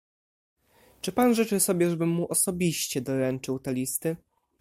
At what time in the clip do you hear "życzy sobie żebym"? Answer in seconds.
1.35-2.09